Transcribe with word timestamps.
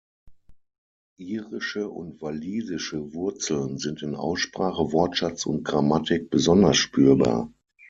Irische 1.19 1.87
und 1.87 2.23
walisische 2.23 3.13
Wurzeln 3.13 3.77
sind 3.77 4.01
in 4.01 4.15
Aussprache, 4.15 4.91
Wortschatz 4.91 5.45
und 5.45 5.63
Grammatik 5.63 6.31
besonders 6.31 6.77
spürbar. 6.77 7.53